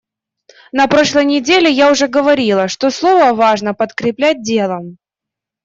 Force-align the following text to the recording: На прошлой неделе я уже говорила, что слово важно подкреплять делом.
На 0.79 0.85
прошлой 0.93 1.25
неделе 1.25 1.69
я 1.71 1.91
уже 1.91 2.07
говорила, 2.07 2.67
что 2.67 2.89
слово 2.89 3.35
важно 3.35 3.75
подкреплять 3.75 4.41
делом. 4.41 4.97